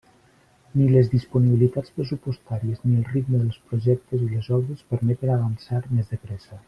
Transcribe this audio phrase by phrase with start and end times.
[0.77, 6.11] Ni les disponibilitats pressupostàries ni el ritme dels projectes i les obres permeten avançar més
[6.15, 6.57] de pressa.